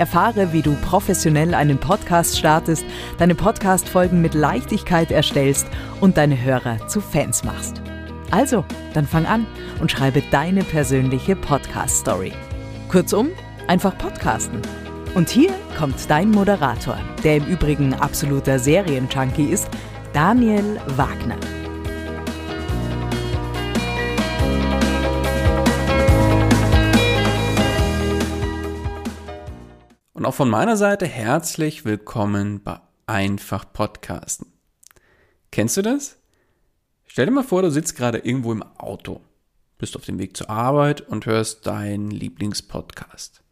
Erfahre, 0.00 0.52
wie 0.52 0.62
du 0.62 0.74
professionell 0.76 1.54
einen 1.54 1.78
Podcast 1.78 2.38
startest, 2.38 2.84
deine 3.18 3.34
Podcast-Folgen 3.34 4.20
mit 4.22 4.34
Leichtigkeit 4.34 5.10
erstellst 5.10 5.68
und 6.00 6.16
deine 6.16 6.42
Hörer 6.42 6.88
zu 6.88 7.00
Fans 7.00 7.44
machst. 7.44 7.82
Also, 8.30 8.64
dann 8.94 9.06
fang 9.06 9.26
an 9.26 9.46
und 9.80 9.90
schreibe 9.90 10.22
deine 10.30 10.64
persönliche 10.64 11.36
Podcast-Story. 11.36 12.32
Kurzum, 12.88 13.28
einfach 13.68 13.96
podcasten. 13.98 14.62
Und 15.14 15.28
hier 15.28 15.50
kommt 15.78 16.08
dein 16.08 16.30
Moderator, 16.30 16.98
der 17.22 17.36
im 17.36 17.46
Übrigen 17.46 17.92
absoluter 17.94 18.58
Serienjunkie 18.58 19.50
ist, 19.50 19.68
Daniel 20.12 20.80
Wagner. 20.96 21.59
Auch 30.30 30.34
von 30.36 30.48
meiner 30.48 30.76
Seite 30.76 31.06
herzlich 31.06 31.84
willkommen 31.84 32.62
bei 32.62 32.78
Einfach 33.06 33.64
Podcasten. 33.72 34.46
Kennst 35.50 35.76
du 35.76 35.82
das? 35.82 36.18
Stell 37.04 37.26
dir 37.26 37.32
mal 37.32 37.42
vor, 37.42 37.62
du 37.62 37.70
sitzt 37.72 37.96
gerade 37.96 38.18
irgendwo 38.18 38.52
im 38.52 38.62
Auto, 38.62 39.22
bist 39.76 39.96
auf 39.96 40.04
dem 40.04 40.20
Weg 40.20 40.36
zur 40.36 40.48
Arbeit 40.48 41.00
und 41.00 41.26
hörst 41.26 41.66
deinen 41.66 42.12
Lieblingspodcast. 42.12 43.42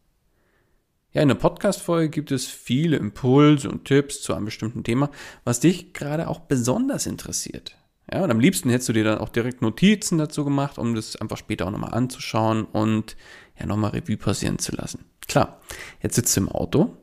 Ja, 1.11 1.21
in 1.21 1.27
der 1.27 1.35
Podcast-Folge 1.35 2.07
gibt 2.07 2.31
es 2.31 2.45
viele 2.45 2.95
Impulse 2.95 3.69
und 3.69 3.83
Tipps 3.83 4.21
zu 4.21 4.33
einem 4.33 4.45
bestimmten 4.45 4.85
Thema, 4.85 5.11
was 5.43 5.59
dich 5.59 5.91
gerade 5.91 6.29
auch 6.29 6.39
besonders 6.39 7.07
interessiert. 7.07 7.75
Ja, 8.09 8.23
und 8.23 8.31
am 8.31 8.39
liebsten 8.39 8.69
hättest 8.69 8.87
du 8.87 8.93
dir 8.93 9.03
dann 9.03 9.17
auch 9.17 9.27
direkt 9.27 9.61
Notizen 9.61 10.17
dazu 10.17 10.45
gemacht, 10.45 10.77
um 10.77 10.95
das 10.95 11.17
einfach 11.17 11.35
später 11.35 11.67
auch 11.67 11.71
nochmal 11.71 11.93
anzuschauen 11.93 12.63
und 12.63 13.17
ja 13.59 13.65
nochmal 13.65 13.91
Revue 13.91 14.15
passieren 14.15 14.59
zu 14.59 14.73
lassen. 14.73 15.03
Klar, 15.29 15.61
jetzt 16.01 16.15
sitzt 16.15 16.35
du 16.35 16.41
im 16.41 16.49
Auto, 16.49 16.97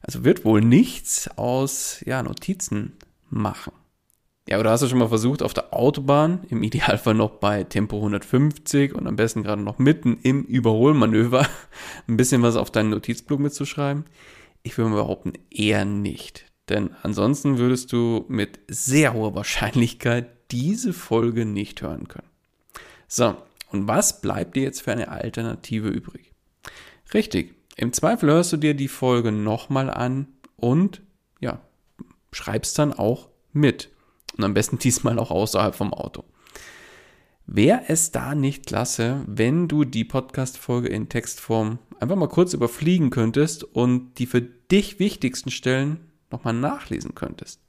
also 0.00 0.24
wird 0.24 0.44
wohl 0.44 0.60
nichts 0.60 1.28
aus 1.36 2.00
ja, 2.06 2.22
Notizen 2.22 2.96
machen. 3.28 3.72
Ja, 4.48 4.60
oder 4.60 4.70
hast 4.70 4.82
du 4.82 4.86
schon 4.86 5.00
mal 5.00 5.08
versucht, 5.08 5.42
auf 5.42 5.54
der 5.54 5.74
Autobahn, 5.74 6.44
im 6.48 6.62
Idealfall 6.62 7.14
noch 7.14 7.32
bei 7.32 7.64
Tempo 7.64 7.96
150 7.96 8.94
und 8.94 9.08
am 9.08 9.16
besten 9.16 9.42
gerade 9.42 9.60
noch 9.60 9.78
mitten 9.78 10.18
im 10.22 10.44
Überholmanöver, 10.44 11.46
ein 12.08 12.16
bisschen 12.16 12.42
was 12.42 12.54
auf 12.54 12.70
deinen 12.70 12.90
Notizblock 12.90 13.40
mitzuschreiben? 13.40 14.04
Ich 14.62 14.78
würde 14.78 14.90
mal 14.90 15.02
behaupten, 15.02 15.32
eher 15.50 15.84
nicht. 15.84 16.46
Denn 16.68 16.90
ansonsten 17.02 17.58
würdest 17.58 17.92
du 17.92 18.24
mit 18.28 18.60
sehr 18.68 19.14
hoher 19.14 19.34
Wahrscheinlichkeit 19.34 20.28
diese 20.52 20.92
Folge 20.92 21.44
nicht 21.44 21.82
hören 21.82 22.06
können. 22.06 22.28
So, 23.08 23.36
und 23.72 23.88
was 23.88 24.20
bleibt 24.20 24.54
dir 24.54 24.62
jetzt 24.62 24.82
für 24.82 24.92
eine 24.92 25.08
Alternative 25.08 25.88
übrig? 25.88 26.27
Richtig. 27.14 27.54
Im 27.76 27.92
Zweifel 27.92 28.30
hörst 28.30 28.52
du 28.52 28.56
dir 28.56 28.74
die 28.74 28.88
Folge 28.88 29.32
nochmal 29.32 29.90
an 29.90 30.26
und 30.56 31.02
ja, 31.40 31.60
schreibst 32.32 32.78
dann 32.78 32.92
auch 32.92 33.28
mit. 33.52 33.90
Und 34.36 34.44
am 34.44 34.54
besten 34.54 34.78
diesmal 34.80 35.18
auch 35.18 35.30
außerhalb 35.30 35.74
vom 35.74 35.94
Auto. 35.94 36.24
Wäre 37.46 37.82
es 37.88 38.10
da 38.10 38.34
nicht 38.34 38.66
klasse, 38.66 39.24
wenn 39.26 39.68
du 39.68 39.84
die 39.84 40.04
Podcast-Folge 40.04 40.88
in 40.88 41.08
Textform 41.08 41.78
einfach 41.98 42.16
mal 42.16 42.28
kurz 42.28 42.52
überfliegen 42.52 43.08
könntest 43.08 43.64
und 43.64 44.18
die 44.18 44.26
für 44.26 44.42
dich 44.42 44.98
wichtigsten 44.98 45.50
Stellen 45.50 46.00
nochmal 46.30 46.52
nachlesen 46.52 47.14
könntest? 47.14 47.62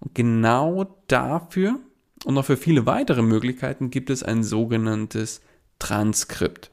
Und 0.00 0.14
genau 0.14 0.96
dafür 1.06 1.78
und 2.24 2.34
noch 2.34 2.46
für 2.46 2.56
viele 2.56 2.84
weitere 2.84 3.22
Möglichkeiten 3.22 3.90
gibt 3.90 4.10
es 4.10 4.22
ein 4.22 4.42
sogenanntes 4.42 5.40
Transkript. 5.78 6.72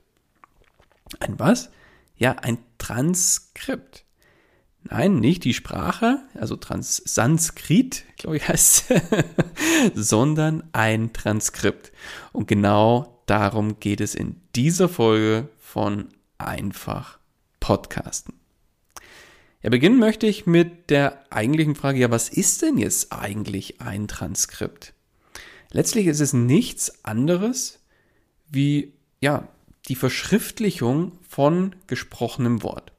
Ein 1.20 1.40
was? 1.40 1.70
Ja, 2.16 2.34
ein 2.34 2.58
Transkript. 2.78 4.06
Nein, 4.90 5.20
nicht 5.20 5.44
die 5.44 5.54
Sprache, 5.54 6.22
also 6.34 6.56
Trans 6.56 7.02
Sanskrit, 7.06 8.06
glaube 8.18 8.38
ich 8.38 8.48
heißt 8.48 8.86
sondern 9.96 10.64
ein 10.72 11.12
Transkript. 11.12 11.92
Und 12.32 12.48
genau 12.48 13.22
darum 13.26 13.80
geht 13.80 14.02
es 14.02 14.16
in 14.16 14.42
dieser 14.56 14.88
Folge 14.88 15.50
von 15.60 16.10
Einfach 16.38 17.20
Podcasten. 17.60 18.36
Ja, 19.62 19.70
beginnen 19.70 20.00
möchte 20.00 20.28
ich 20.28 20.46
mit 20.46 20.90
der 20.90 21.26
eigentlichen 21.32 21.76
Frage, 21.76 22.00
ja, 22.00 22.12
was 22.12 22.30
ist 22.30 22.62
denn 22.62 22.78
jetzt 22.78 23.12
eigentlich 23.12 23.82
ein 23.82 24.08
Transkript? 24.08 24.94
Letztlich 25.72 26.08
ist 26.08 26.22
es 26.22 26.32
nichts 26.32 27.04
anderes 27.04 27.80
wie, 28.50 28.94
ja, 29.20 29.50
die 29.88 29.96
Verschriftlichung 29.96 31.14
von 31.28 31.76
gesprochenem 31.88 32.64
Wort. 32.64 32.92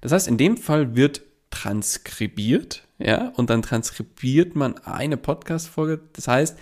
Das 0.00 0.12
heißt, 0.12 0.28
in 0.28 0.38
dem 0.38 0.56
Fall 0.56 0.96
wird 0.96 1.22
transkribiert, 1.50 2.86
ja, 2.98 3.28
und 3.36 3.50
dann 3.50 3.62
transkribiert 3.62 4.56
man 4.56 4.78
eine 4.78 5.16
Podcast-Folge. 5.16 6.00
Das 6.12 6.28
heißt, 6.28 6.58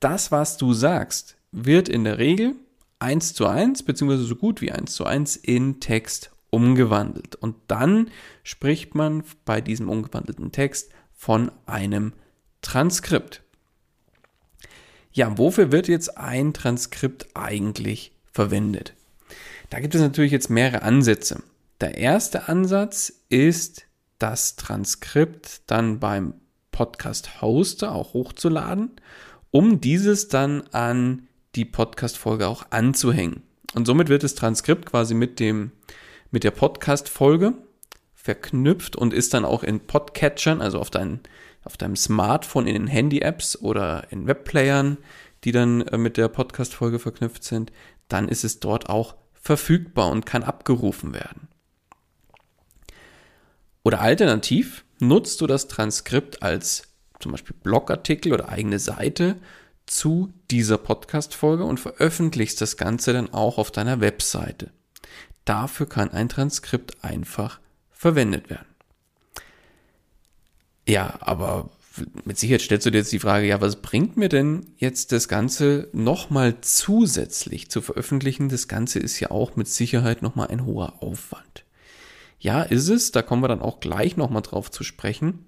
das, 0.00 0.32
was 0.32 0.56
du 0.56 0.72
sagst, 0.72 1.36
wird 1.52 1.88
in 1.88 2.04
der 2.04 2.18
Regel 2.18 2.54
eins 2.98 3.34
zu 3.34 3.46
eins, 3.46 3.82
beziehungsweise 3.82 4.24
so 4.24 4.36
gut 4.36 4.60
wie 4.60 4.72
eins 4.72 4.94
zu 4.94 5.04
eins 5.04 5.36
in 5.36 5.80
Text 5.80 6.30
umgewandelt. 6.50 7.36
Und 7.36 7.56
dann 7.68 8.10
spricht 8.42 8.94
man 8.94 9.24
bei 9.44 9.60
diesem 9.60 9.88
umgewandelten 9.88 10.52
Text 10.52 10.90
von 11.12 11.50
einem 11.66 12.12
Transkript. 12.62 13.42
Ja, 15.12 15.36
wofür 15.38 15.72
wird 15.72 15.88
jetzt 15.88 16.16
ein 16.16 16.52
Transkript 16.52 17.28
eigentlich 17.34 18.12
verwendet? 18.32 18.94
Da 19.70 19.78
gibt 19.78 19.94
es 19.94 20.00
natürlich 20.00 20.32
jetzt 20.32 20.50
mehrere 20.50 20.82
Ansätze. 20.82 21.44
Der 21.80 21.96
erste 21.96 22.48
Ansatz 22.48 23.12
ist, 23.28 23.86
das 24.18 24.56
Transkript 24.56 25.62
dann 25.70 26.00
beim 26.00 26.34
Podcast-Hoster 26.72 27.94
auch 27.94 28.12
hochzuladen, 28.12 28.90
um 29.52 29.80
dieses 29.80 30.26
dann 30.26 30.62
an 30.72 31.28
die 31.54 31.64
Podcast-Folge 31.64 32.48
auch 32.48 32.66
anzuhängen. 32.70 33.44
Und 33.74 33.86
somit 33.86 34.08
wird 34.08 34.24
das 34.24 34.34
Transkript 34.34 34.86
quasi 34.86 35.14
mit 35.14 35.38
dem, 35.38 35.70
mit 36.32 36.42
der 36.42 36.50
Podcast-Folge 36.50 37.54
verknüpft 38.12 38.96
und 38.96 39.14
ist 39.14 39.34
dann 39.34 39.44
auch 39.44 39.62
in 39.62 39.86
Podcatchern, 39.86 40.60
also 40.60 40.80
auf, 40.80 40.90
dein, 40.90 41.20
auf 41.62 41.76
deinem 41.76 41.96
Smartphone, 41.96 42.66
in 42.66 42.74
den 42.74 42.86
Handy-Apps 42.88 43.56
oder 43.56 44.08
in 44.10 44.26
Webplayern, 44.26 44.98
die 45.44 45.52
dann 45.52 45.82
äh, 45.82 45.96
mit 45.96 46.16
der 46.16 46.26
Podcast-Folge 46.26 46.98
verknüpft 46.98 47.44
sind, 47.44 47.70
dann 48.08 48.28
ist 48.28 48.42
es 48.42 48.58
dort 48.58 48.90
auch 48.90 49.14
verfügbar 49.40 50.10
und 50.10 50.26
kann 50.26 50.42
abgerufen 50.42 51.14
werden. 51.14 51.48
Oder 53.82 54.00
alternativ 54.00 54.84
nutzt 54.98 55.40
du 55.40 55.46
das 55.46 55.68
Transkript 55.68 56.42
als 56.42 56.82
zum 57.18 57.32
Beispiel 57.32 57.56
Blogartikel 57.62 58.32
oder 58.32 58.48
eigene 58.48 58.78
Seite 58.78 59.36
zu 59.86 60.32
dieser 60.50 60.78
Podcast-Folge 60.78 61.64
und 61.64 61.80
veröffentlichst 61.80 62.60
das 62.60 62.76
Ganze 62.76 63.12
dann 63.12 63.32
auch 63.32 63.58
auf 63.58 63.70
deiner 63.70 64.00
Webseite. 64.00 64.70
Dafür 65.44 65.88
kann 65.88 66.10
ein 66.10 66.28
Transkript 66.28 67.02
einfach 67.02 67.58
verwendet 67.90 68.50
werden. 68.50 68.66
Ja, 70.86 71.18
aber 71.20 71.70
mit 72.24 72.38
Sicherheit 72.38 72.62
stellst 72.62 72.86
du 72.86 72.90
dir 72.90 72.98
jetzt 72.98 73.12
die 73.12 73.18
Frage, 73.18 73.46
ja, 73.46 73.60
was 73.60 73.82
bringt 73.82 74.16
mir 74.16 74.28
denn 74.28 74.66
jetzt 74.76 75.12
das 75.12 75.28
Ganze 75.28 75.88
nochmal 75.92 76.60
zusätzlich 76.60 77.70
zu 77.70 77.82
veröffentlichen? 77.82 78.48
Das 78.48 78.68
Ganze 78.68 79.00
ist 79.00 79.18
ja 79.20 79.30
auch 79.30 79.56
mit 79.56 79.68
Sicherheit 79.68 80.22
nochmal 80.22 80.48
ein 80.48 80.64
hoher 80.64 81.02
Aufwand. 81.02 81.64
Ja, 82.38 82.62
ist 82.62 82.88
es, 82.88 83.12
da 83.12 83.22
kommen 83.22 83.42
wir 83.42 83.48
dann 83.48 83.60
auch 83.60 83.80
gleich 83.80 84.16
nochmal 84.16 84.42
drauf 84.42 84.70
zu 84.70 84.84
sprechen. 84.84 85.46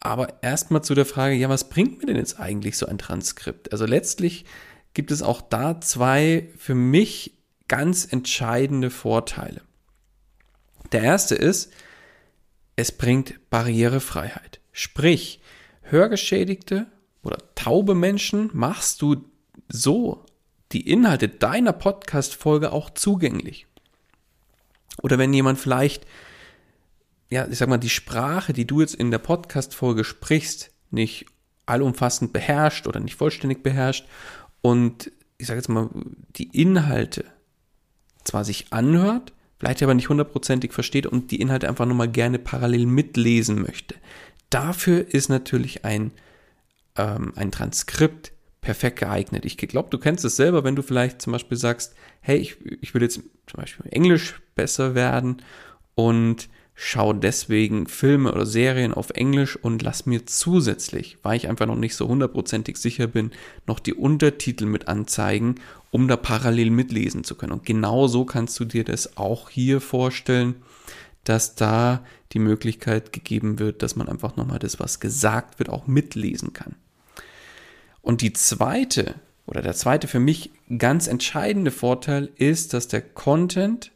Aber 0.00 0.42
erstmal 0.42 0.84
zu 0.84 0.94
der 0.94 1.06
Frage, 1.06 1.34
ja, 1.34 1.48
was 1.48 1.68
bringt 1.68 1.98
mir 1.98 2.06
denn 2.06 2.16
jetzt 2.16 2.38
eigentlich 2.38 2.76
so 2.76 2.86
ein 2.86 2.98
Transkript? 2.98 3.72
Also 3.72 3.84
letztlich 3.86 4.44
gibt 4.94 5.10
es 5.10 5.22
auch 5.22 5.40
da 5.40 5.80
zwei 5.80 6.50
für 6.56 6.74
mich 6.74 7.38
ganz 7.66 8.06
entscheidende 8.10 8.90
Vorteile. 8.90 9.62
Der 10.92 11.02
erste 11.02 11.34
ist, 11.34 11.72
es 12.76 12.92
bringt 12.92 13.50
Barrierefreiheit. 13.50 14.60
Sprich, 14.72 15.40
Hörgeschädigte 15.90 16.86
oder 17.22 17.38
taube 17.54 17.94
Menschen 17.94 18.50
machst 18.52 19.02
du 19.02 19.24
so 19.68 20.24
die 20.72 20.88
Inhalte 20.90 21.28
deiner 21.28 21.72
Podcast-Folge 21.72 22.72
auch 22.72 22.90
zugänglich. 22.90 23.66
Oder 25.02 25.18
wenn 25.18 25.32
jemand 25.32 25.58
vielleicht, 25.58 26.06
ja, 27.30 27.46
ich 27.48 27.58
sag 27.58 27.68
mal, 27.68 27.78
die 27.78 27.88
Sprache, 27.88 28.52
die 28.52 28.66
du 28.66 28.80
jetzt 28.80 28.94
in 28.94 29.10
der 29.10 29.18
Podcast-Folge 29.18 30.04
sprichst, 30.04 30.70
nicht 30.90 31.26
allumfassend 31.66 32.32
beherrscht 32.32 32.86
oder 32.86 33.00
nicht 33.00 33.14
vollständig 33.14 33.62
beherrscht 33.62 34.06
und 34.62 35.12
ich 35.36 35.46
sage 35.46 35.58
jetzt 35.58 35.68
mal, 35.68 35.88
die 36.36 36.48
Inhalte 36.60 37.24
zwar 38.24 38.44
sich 38.44 38.72
anhört, 38.72 39.32
vielleicht 39.58 39.82
aber 39.82 39.94
nicht 39.94 40.08
hundertprozentig 40.08 40.72
versteht 40.72 41.06
und 41.06 41.30
die 41.30 41.40
Inhalte 41.40 41.68
einfach 41.68 41.86
nochmal 41.86 42.08
gerne 42.08 42.38
parallel 42.38 42.86
mitlesen 42.86 43.62
möchte. 43.62 43.94
Dafür 44.50 45.06
ist 45.12 45.28
natürlich 45.28 45.84
ein, 45.84 46.12
ähm, 46.96 47.32
ein 47.36 47.50
Transkript 47.50 48.32
perfekt 48.60 48.98
geeignet. 49.00 49.44
Ich 49.44 49.56
glaube, 49.56 49.88
du 49.90 49.98
kennst 49.98 50.24
es 50.24 50.36
selber, 50.36 50.64
wenn 50.64 50.76
du 50.76 50.82
vielleicht 50.82 51.22
zum 51.22 51.32
Beispiel 51.32 51.56
sagst, 51.56 51.94
hey, 52.20 52.38
ich, 52.38 52.56
ich 52.80 52.94
will 52.94 53.02
jetzt 53.02 53.14
zum 53.14 53.56
Beispiel 53.56 53.86
Englisch 53.90 54.40
besser 54.54 54.94
werden 54.94 55.42
und 55.94 56.48
schaue 56.80 57.16
deswegen 57.16 57.88
Filme 57.88 58.32
oder 58.32 58.46
Serien 58.46 58.94
auf 58.94 59.10
Englisch 59.10 59.56
und 59.56 59.82
lass 59.82 60.06
mir 60.06 60.26
zusätzlich, 60.26 61.18
weil 61.22 61.36
ich 61.36 61.48
einfach 61.48 61.66
noch 61.66 61.76
nicht 61.76 61.96
so 61.96 62.06
hundertprozentig 62.06 62.76
sicher 62.76 63.08
bin, 63.08 63.32
noch 63.66 63.80
die 63.80 63.94
Untertitel 63.94 64.64
mit 64.64 64.86
anzeigen, 64.86 65.56
um 65.90 66.06
da 66.06 66.16
parallel 66.16 66.70
mitlesen 66.70 67.24
zu 67.24 67.34
können. 67.34 67.52
Und 67.52 67.66
genau 67.66 68.06
so 68.06 68.24
kannst 68.24 68.60
du 68.60 68.64
dir 68.64 68.84
das 68.84 69.16
auch 69.16 69.50
hier 69.50 69.80
vorstellen, 69.80 70.54
dass 71.28 71.54
da 71.54 72.04
die 72.32 72.38
Möglichkeit 72.38 73.12
gegeben 73.12 73.58
wird, 73.58 73.82
dass 73.82 73.96
man 73.96 74.08
einfach 74.08 74.36
nochmal 74.36 74.58
das, 74.58 74.80
was 74.80 75.00
gesagt 75.00 75.58
wird, 75.58 75.68
auch 75.68 75.86
mitlesen 75.86 76.52
kann. 76.52 76.76
Und 78.00 78.20
die 78.22 78.32
zweite 78.32 79.14
oder 79.46 79.62
der 79.62 79.74
zweite 79.74 80.08
für 80.08 80.20
mich 80.20 80.50
ganz 80.76 81.06
entscheidende 81.06 81.70
Vorteil 81.70 82.30
ist, 82.36 82.74
dass 82.74 82.88
der 82.88 83.00
Content 83.00 83.92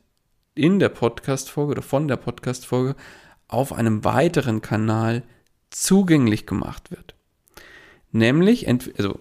in 0.55 0.79
der 0.79 0.88
Podcast-Folge 0.88 1.73
oder 1.73 1.82
von 1.82 2.08
der 2.08 2.17
Podcast-Folge 2.17 2.96
auf 3.49 3.73
einem 3.73 4.05
weiteren 4.05 4.62
Kanal 4.62 5.23
zugänglich 5.70 6.46
gemacht 6.46 6.90
wird. 6.90 7.14
Nämlich, 8.12 8.67
also 8.69 9.20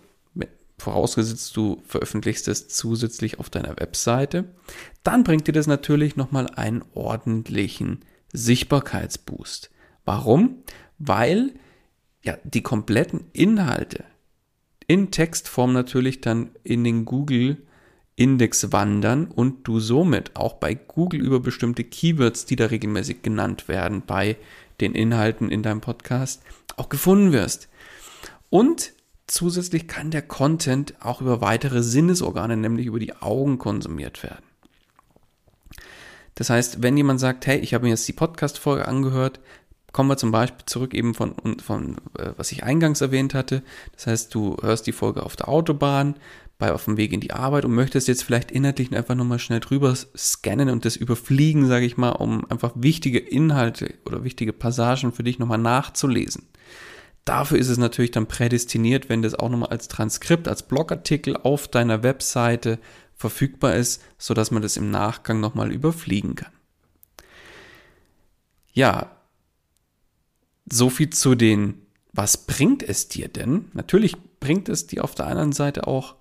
vorausgesetzt 0.81 1.55
du 1.55 1.81
veröffentlichst 1.85 2.47
es 2.47 2.67
zusätzlich 2.67 3.39
auf 3.39 3.49
deiner 3.49 3.79
Webseite, 3.79 4.45
dann 5.03 5.23
bringt 5.23 5.47
dir 5.47 5.53
das 5.53 5.67
natürlich 5.67 6.15
nochmal 6.15 6.47
einen 6.47 6.83
ordentlichen 6.93 8.03
Sichtbarkeitsboost. 8.33 9.69
Warum? 10.05 10.63
Weil 10.97 11.53
ja 12.23 12.37
die 12.43 12.61
kompletten 12.61 13.25
Inhalte 13.33 14.03
in 14.87 15.11
Textform 15.11 15.73
natürlich 15.73 16.21
dann 16.21 16.51
in 16.63 16.83
den 16.83 17.05
Google 17.05 17.57
Index 18.15 18.71
wandern 18.71 19.25
und 19.25 19.67
du 19.67 19.79
somit 19.79 20.35
auch 20.35 20.53
bei 20.53 20.73
Google 20.75 21.21
über 21.21 21.39
bestimmte 21.39 21.83
Keywords, 21.83 22.45
die 22.45 22.55
da 22.55 22.65
regelmäßig 22.65 23.21
genannt 23.21 23.67
werden 23.67 24.03
bei 24.05 24.37
den 24.81 24.93
Inhalten 24.93 25.49
in 25.49 25.63
deinem 25.63 25.81
Podcast, 25.81 26.43
auch 26.75 26.89
gefunden 26.89 27.31
wirst. 27.31 27.69
Und 28.49 28.93
zusätzlich 29.31 29.87
kann 29.87 30.11
der 30.11 30.21
Content 30.21 30.93
auch 30.99 31.21
über 31.21 31.41
weitere 31.41 31.83
Sinnesorgane, 31.83 32.57
nämlich 32.57 32.85
über 32.85 32.99
die 32.99 33.15
Augen 33.15 33.57
konsumiert 33.57 34.23
werden. 34.23 34.43
Das 36.35 36.49
heißt, 36.49 36.83
wenn 36.83 36.97
jemand 36.97 37.19
sagt, 37.19 37.47
hey, 37.47 37.59
ich 37.59 37.73
habe 37.73 37.85
mir 37.85 37.91
jetzt 37.91 38.07
die 38.07 38.13
Podcast-Folge 38.13 38.87
angehört, 38.87 39.39
kommen 39.91 40.09
wir 40.09 40.17
zum 40.17 40.31
Beispiel 40.31 40.65
zurück 40.65 40.93
eben 40.93 41.13
von, 41.13 41.35
von 41.63 41.97
äh, 42.17 42.31
was 42.37 42.51
ich 42.51 42.63
eingangs 42.63 43.01
erwähnt 43.01 43.33
hatte. 43.33 43.63
Das 43.93 44.07
heißt, 44.07 44.33
du 44.33 44.57
hörst 44.61 44.87
die 44.87 44.93
Folge 44.93 45.23
auf 45.23 45.35
der 45.35 45.49
Autobahn, 45.49 46.15
bei 46.57 46.73
auf 46.73 46.85
dem 46.85 46.97
Weg 46.97 47.11
in 47.11 47.21
die 47.21 47.33
Arbeit 47.33 47.65
und 47.65 47.73
möchtest 47.73 48.07
jetzt 48.07 48.23
vielleicht 48.23 48.51
inhaltlich 48.51 48.95
einfach 48.95 49.15
nochmal 49.15 49.39
schnell 49.39 49.59
drüber 49.59 49.95
scannen 49.95 50.69
und 50.69 50.85
das 50.85 50.95
überfliegen, 50.95 51.67
sage 51.67 51.85
ich 51.85 51.97
mal, 51.97 52.11
um 52.11 52.49
einfach 52.51 52.73
wichtige 52.75 53.19
Inhalte 53.19 53.95
oder 54.05 54.23
wichtige 54.23 54.53
Passagen 54.53 55.11
für 55.11 55.23
dich 55.23 55.39
nochmal 55.39 55.57
nachzulesen. 55.57 56.43
Dafür 57.25 57.59
ist 57.59 57.69
es 57.69 57.77
natürlich 57.77 58.11
dann 58.11 58.27
prädestiniert, 58.27 59.09
wenn 59.09 59.21
das 59.21 59.35
auch 59.35 59.49
nochmal 59.49 59.69
als 59.69 59.87
Transkript, 59.87 60.47
als 60.47 60.63
Blogartikel 60.63 61.37
auf 61.37 61.67
deiner 61.67 62.03
Webseite 62.03 62.79
verfügbar 63.15 63.75
ist, 63.75 64.01
sodass 64.17 64.49
man 64.51 64.63
das 64.63 64.77
im 64.77 64.89
Nachgang 64.89 65.39
nochmal 65.39 65.71
überfliegen 65.71 66.35
kann. 66.35 66.51
Ja, 68.73 69.11
so 70.71 70.89
viel 70.89 71.09
zu 71.09 71.35
den, 71.35 71.85
was 72.13 72.37
bringt 72.37 72.81
es 72.81 73.07
dir 73.07 73.27
denn? 73.27 73.69
Natürlich 73.73 74.15
bringt 74.39 74.69
es 74.69 74.87
dir 74.87 75.03
auf 75.03 75.13
der 75.13 75.27
anderen 75.27 75.51
Seite 75.51 75.87
auch 75.87 76.15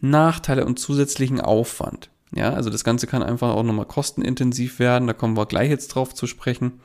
Nachteile 0.00 0.64
und 0.64 0.78
zusätzlichen 0.78 1.40
Aufwand. 1.40 2.10
Ja, 2.34 2.52
also 2.52 2.70
das 2.70 2.84
Ganze 2.84 3.06
kann 3.06 3.22
einfach 3.22 3.50
auch 3.50 3.62
nochmal 3.62 3.86
kostenintensiv 3.86 4.78
werden, 4.78 5.06
da 5.06 5.12
kommen 5.12 5.36
wir 5.36 5.46
gleich 5.46 5.70
jetzt 5.70 5.88
drauf 5.88 6.14
zu 6.14 6.26
sprechen. 6.26 6.80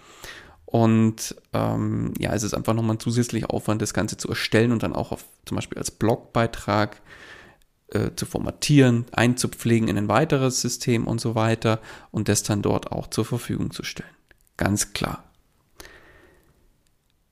Und 0.71 1.35
ähm, 1.51 2.13
ja, 2.19 2.31
es 2.31 2.43
ist 2.43 2.53
einfach 2.53 2.75
nochmal 2.75 2.95
ein 2.95 2.99
zusätzlicher 2.99 3.51
Aufwand, 3.51 3.81
das 3.81 3.95
Ganze 3.95 4.17
zu 4.17 4.29
erstellen 4.29 4.71
und 4.71 4.83
dann 4.83 4.93
auch 4.93 5.11
auf, 5.11 5.25
zum 5.45 5.55
Beispiel 5.55 5.79
als 5.79 5.89
Blogbeitrag 5.89 7.01
äh, 7.87 8.11
zu 8.15 8.27
formatieren, 8.27 9.05
einzupflegen 9.11 9.87
in 9.87 9.97
ein 9.97 10.09
weiteres 10.09 10.61
System 10.61 11.07
und 11.07 11.19
so 11.19 11.33
weiter 11.33 11.79
und 12.11 12.27
das 12.27 12.43
dann 12.43 12.61
dort 12.61 12.91
auch 12.91 13.07
zur 13.07 13.25
Verfügung 13.25 13.71
zu 13.71 13.81
stellen. 13.81 14.13
Ganz 14.57 14.93
klar. 14.93 15.23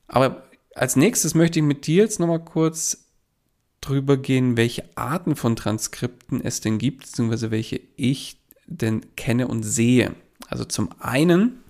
Aber 0.08 0.48
als 0.74 0.96
nächstes 0.96 1.36
möchte 1.36 1.60
ich 1.60 1.64
mit 1.64 1.86
dir 1.86 2.02
jetzt 2.02 2.18
nochmal 2.18 2.44
kurz 2.44 3.04
drüber 3.80 4.16
gehen, 4.16 4.56
welche 4.56 4.82
Arten 4.96 5.36
von 5.36 5.54
Transkripten 5.54 6.44
es 6.44 6.60
denn 6.60 6.78
gibt, 6.78 7.02
beziehungsweise 7.02 7.52
welche 7.52 7.80
ich 7.94 8.40
denn 8.66 9.14
kenne 9.14 9.46
und 9.46 9.62
sehe. 9.62 10.16
Also 10.48 10.64
zum 10.64 10.90
einen 10.98 11.62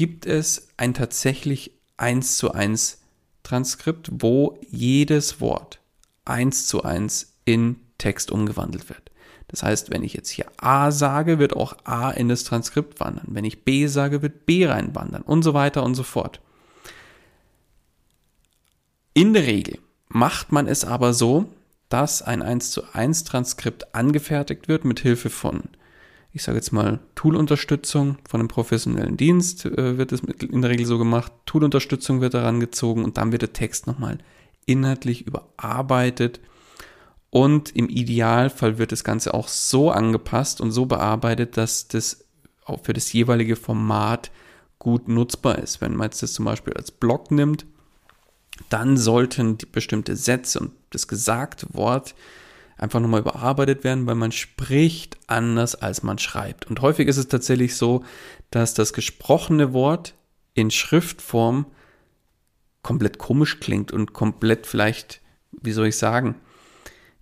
gibt 0.00 0.24
es 0.24 0.68
ein 0.78 0.94
tatsächlich 0.94 1.72
eins 1.98 2.38
zu 2.38 2.52
eins 2.52 3.02
Transkript, 3.42 4.08
wo 4.10 4.58
jedes 4.70 5.42
Wort 5.42 5.78
eins 6.24 6.66
zu 6.66 6.84
eins 6.84 7.34
in 7.44 7.76
Text 7.98 8.30
umgewandelt 8.30 8.88
wird. 8.88 9.10
Das 9.48 9.62
heißt, 9.62 9.90
wenn 9.90 10.02
ich 10.02 10.14
jetzt 10.14 10.30
hier 10.30 10.46
A 10.56 10.90
sage, 10.90 11.38
wird 11.38 11.54
auch 11.54 11.76
A 11.84 12.12
in 12.12 12.30
das 12.30 12.44
Transkript 12.44 12.98
wandern. 12.98 13.26
Wenn 13.28 13.44
ich 13.44 13.62
B 13.62 13.88
sage, 13.88 14.22
wird 14.22 14.46
B 14.46 14.64
reinwandern 14.64 15.20
und 15.20 15.42
so 15.42 15.52
weiter 15.52 15.82
und 15.82 15.94
so 15.94 16.02
fort. 16.02 16.40
In 19.12 19.34
der 19.34 19.46
Regel 19.46 19.80
macht 20.08 20.50
man 20.50 20.66
es 20.66 20.86
aber 20.86 21.12
so, 21.12 21.44
dass 21.90 22.22
ein 22.22 22.40
1 22.40 22.70
zu 22.70 22.90
1 22.94 23.24
Transkript 23.24 23.94
angefertigt 23.94 24.66
wird 24.66 24.86
mit 24.86 25.00
Hilfe 25.00 25.28
von, 25.28 25.64
ich 26.32 26.42
sage 26.42 26.58
jetzt 26.58 26.72
mal, 26.72 27.00
Toolunterstützung 27.14 28.18
von 28.28 28.40
einem 28.40 28.48
professionellen 28.48 29.16
Dienst 29.16 29.64
äh, 29.64 29.98
wird 29.98 30.12
es 30.12 30.20
in 30.20 30.62
der 30.62 30.70
Regel 30.70 30.86
so 30.86 30.98
gemacht. 30.98 31.32
Toolunterstützung 31.46 32.20
wird 32.20 32.34
daran 32.34 32.60
gezogen 32.60 33.04
und 33.04 33.18
dann 33.18 33.32
wird 33.32 33.42
der 33.42 33.52
Text 33.52 33.86
nochmal 33.86 34.18
inhaltlich 34.66 35.26
überarbeitet 35.26 36.40
und 37.30 37.74
im 37.76 37.88
Idealfall 37.88 38.78
wird 38.78 38.92
das 38.92 39.04
Ganze 39.04 39.34
auch 39.34 39.48
so 39.48 39.90
angepasst 39.90 40.60
und 40.60 40.72
so 40.72 40.86
bearbeitet, 40.86 41.56
dass 41.56 41.88
das 41.88 42.24
auch 42.64 42.84
für 42.84 42.92
das 42.92 43.12
jeweilige 43.12 43.56
Format 43.56 44.30
gut 44.78 45.08
nutzbar 45.08 45.58
ist. 45.58 45.80
Wenn 45.80 45.94
man 45.94 46.06
jetzt 46.06 46.22
das 46.22 46.32
zum 46.32 46.44
Beispiel 46.44 46.72
als 46.74 46.90
Blog 46.90 47.30
nimmt, 47.30 47.66
dann 48.68 48.96
sollten 48.96 49.58
die 49.58 49.66
bestimmte 49.66 50.16
Sätze 50.16 50.60
und 50.60 50.72
das 50.90 51.08
gesagte 51.08 51.66
Wort 51.72 52.14
einfach 52.80 53.00
nochmal 53.00 53.20
überarbeitet 53.20 53.84
werden, 53.84 54.06
weil 54.06 54.14
man 54.14 54.32
spricht 54.32 55.18
anders, 55.26 55.74
als 55.74 56.02
man 56.02 56.18
schreibt. 56.18 56.66
Und 56.66 56.80
häufig 56.80 57.08
ist 57.08 57.18
es 57.18 57.28
tatsächlich 57.28 57.76
so, 57.76 58.04
dass 58.50 58.74
das 58.74 58.92
gesprochene 58.92 59.72
Wort 59.72 60.14
in 60.54 60.70
Schriftform 60.70 61.66
komplett 62.82 63.18
komisch 63.18 63.60
klingt 63.60 63.92
und 63.92 64.14
komplett 64.14 64.66
vielleicht, 64.66 65.20
wie 65.52 65.72
soll 65.72 65.88
ich 65.88 65.98
sagen, 65.98 66.36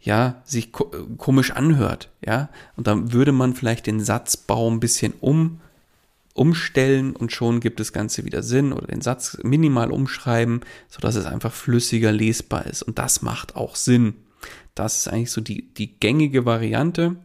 ja, 0.00 0.42
sich 0.44 0.70
ko 0.70 0.84
komisch 1.16 1.50
anhört, 1.50 2.10
ja. 2.24 2.50
Und 2.76 2.86
dann 2.86 3.12
würde 3.12 3.32
man 3.32 3.56
vielleicht 3.56 3.88
den 3.88 3.98
Satzbau 3.98 4.70
ein 4.70 4.78
bisschen 4.78 5.12
um, 5.18 5.60
umstellen 6.34 7.16
und 7.16 7.32
schon 7.32 7.58
gibt 7.58 7.80
das 7.80 7.92
Ganze 7.92 8.24
wieder 8.24 8.44
Sinn 8.44 8.72
oder 8.72 8.86
den 8.86 9.00
Satz 9.00 9.38
minimal 9.42 9.90
umschreiben, 9.90 10.60
sodass 10.88 11.16
es 11.16 11.26
einfach 11.26 11.52
flüssiger 11.52 12.12
lesbar 12.12 12.66
ist. 12.66 12.84
Und 12.84 13.00
das 13.00 13.22
macht 13.22 13.56
auch 13.56 13.74
Sinn. 13.74 14.14
Das 14.78 14.96
ist 14.96 15.08
eigentlich 15.08 15.32
so 15.32 15.40
die, 15.40 15.74
die 15.74 15.98
gängige 15.98 16.44
Variante. 16.44 17.16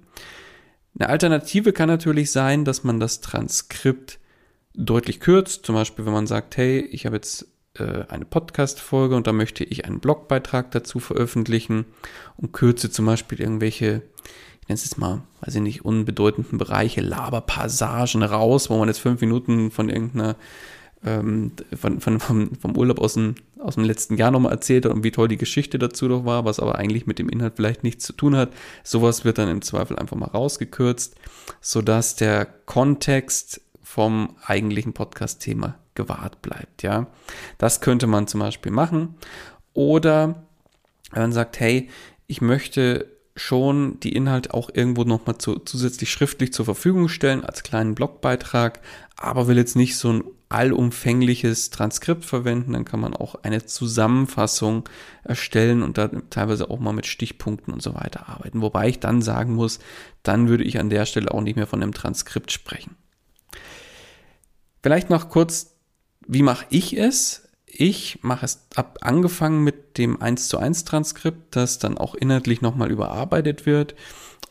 Eine 0.97 1.09
Alternative 1.09 1.73
kann 1.73 1.87
natürlich 1.87 2.31
sein, 2.31 2.65
dass 2.65 2.83
man 2.83 2.99
das 2.99 3.21
Transkript 3.21 4.19
deutlich 4.73 5.19
kürzt. 5.19 5.65
Zum 5.65 5.75
Beispiel, 5.75 6.05
wenn 6.05 6.13
man 6.13 6.27
sagt, 6.27 6.57
hey, 6.57 6.79
ich 6.79 7.05
habe 7.05 7.15
jetzt 7.15 7.47
äh, 7.77 8.05
eine 8.09 8.25
Podcast-Folge 8.25 9.15
und 9.15 9.27
da 9.27 9.33
möchte 9.33 9.63
ich 9.63 9.85
einen 9.85 9.99
Blogbeitrag 9.99 10.71
dazu 10.71 10.99
veröffentlichen 10.99 11.85
und 12.37 12.53
kürze 12.53 12.89
zum 12.89 13.05
Beispiel 13.05 13.39
irgendwelche, 13.39 14.01
ich 14.61 14.67
nenne 14.67 14.75
es 14.75 14.85
jetzt 14.85 14.97
mal, 14.97 15.21
weiß 15.41 15.55
ich 15.55 15.61
nicht, 15.61 15.85
unbedeutenden 15.85 16.57
Bereiche, 16.57 17.01
Laberpassagen 17.01 18.23
raus, 18.23 18.69
wo 18.69 18.77
man 18.77 18.87
jetzt 18.87 18.99
fünf 18.99 19.21
Minuten 19.21 19.71
von 19.71 19.89
irgendeiner 19.89 20.35
ähm, 21.05 21.51
von, 21.75 21.99
von, 21.99 22.19
vom, 22.19 22.55
vom 22.55 22.77
Urlaub 22.77 22.99
aus 22.99 23.13
dem, 23.13 23.35
aus 23.59 23.75
dem 23.75 23.83
letzten 23.83 24.17
Jahr 24.17 24.31
nochmal 24.31 24.53
erzählt 24.53 24.85
hat 24.85 24.93
und 24.93 25.03
wie 25.03 25.11
toll 25.11 25.27
die 25.27 25.37
Geschichte 25.37 25.79
dazu 25.79 26.07
doch 26.07 26.25
war, 26.25 26.45
was 26.45 26.59
aber 26.59 26.75
eigentlich 26.75 27.07
mit 27.07 27.19
dem 27.19 27.29
Inhalt 27.29 27.53
vielleicht 27.55 27.83
nichts 27.83 28.05
zu 28.05 28.13
tun 28.13 28.35
hat. 28.35 28.51
Sowas 28.83 29.25
wird 29.25 29.37
dann 29.37 29.49
im 29.49 29.61
Zweifel 29.61 29.97
einfach 29.97 30.17
mal 30.17 30.27
rausgekürzt, 30.27 31.15
sodass 31.61 32.15
der 32.15 32.45
Kontext 32.45 33.61
vom 33.81 34.35
eigentlichen 34.45 34.93
Podcast-Thema 34.93 35.77
gewahrt 35.95 36.41
bleibt, 36.41 36.81
ja. 36.81 37.07
Das 37.57 37.81
könnte 37.81 38.07
man 38.07 38.27
zum 38.27 38.39
Beispiel 38.39 38.71
machen. 38.71 39.15
Oder 39.73 40.43
wenn 41.11 41.21
man 41.21 41.31
sagt, 41.31 41.59
hey, 41.59 41.89
ich 42.27 42.41
möchte 42.41 43.07
schon 43.35 43.99
die 44.01 44.13
Inhalte 44.13 44.53
auch 44.53 44.69
irgendwo 44.73 45.03
nochmal 45.03 45.37
zu, 45.37 45.59
zusätzlich 45.59 46.11
schriftlich 46.11 46.53
zur 46.53 46.65
Verfügung 46.65 47.09
stellen 47.09 47.43
als 47.43 47.63
kleinen 47.63 47.95
Blogbeitrag, 47.95 48.79
aber 49.15 49.47
will 49.47 49.57
jetzt 49.57 49.75
nicht 49.75 49.97
so 49.97 50.13
ein 50.13 50.23
allumfängliches 50.49 51.71
Transkript 51.71 52.25
verwenden, 52.25 52.73
dann 52.73 52.85
kann 52.85 52.99
man 52.99 53.15
auch 53.15 53.35
eine 53.41 53.65
Zusammenfassung 53.65 54.87
erstellen 55.23 55.81
und 55.81 55.97
da 55.97 56.09
teilweise 56.29 56.69
auch 56.69 56.79
mal 56.79 56.93
mit 56.93 57.07
Stichpunkten 57.07 57.73
und 57.73 57.81
so 57.81 57.95
weiter 57.95 58.29
arbeiten. 58.29 58.61
Wobei 58.61 58.89
ich 58.89 58.99
dann 58.99 59.23
sagen 59.23 59.55
muss, 59.55 59.79
dann 60.21 60.47
würde 60.47 60.63
ich 60.63 60.79
an 60.79 60.91
der 60.91 61.07
Stelle 61.07 61.31
auch 61.31 61.41
nicht 61.41 61.55
mehr 61.55 61.65
von 61.65 61.81
einem 61.81 61.93
Transkript 61.93 62.51
sprechen. 62.51 62.95
Vielleicht 64.83 65.09
noch 65.09 65.29
kurz, 65.29 65.75
wie 66.27 66.43
mache 66.43 66.65
ich 66.69 66.95
es? 66.95 67.42
Ich 67.75 68.19
mache 68.21 68.45
es 68.45 68.67
ab 68.75 68.99
angefangen 69.01 69.63
mit 69.63 69.97
dem 69.97 70.21
1 70.21 70.47
zu 70.47 70.59
1 70.59 70.85
Transkript, 70.85 71.55
das 71.55 71.79
dann 71.79 71.97
auch 71.97 72.13
inhaltlich 72.13 72.61
nochmal 72.61 72.91
überarbeitet 72.91 73.65
wird 73.65 73.95